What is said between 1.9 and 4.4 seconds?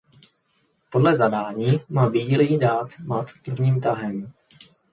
bílý dát mat prvním tahem.